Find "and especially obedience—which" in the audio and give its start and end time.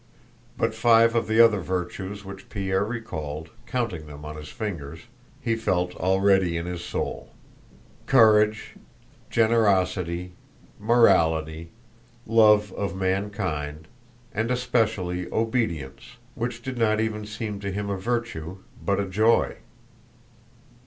14.33-16.63